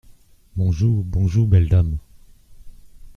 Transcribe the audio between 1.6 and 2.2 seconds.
dame.